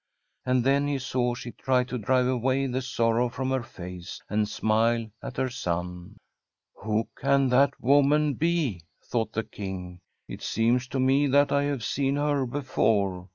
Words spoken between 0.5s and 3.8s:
then he saw she tried to drive away the sorrow fnxn